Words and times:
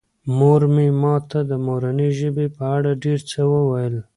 مور 0.37 0.61
مې 0.73 0.87
ماته 1.01 1.39
د 1.49 1.51
مورنۍ 1.65 2.09
ژبې 2.19 2.45
په 2.55 2.63
اړه 2.75 2.91
ډېر 3.03 3.19
څه 3.31 3.39
وویل. 3.53 3.95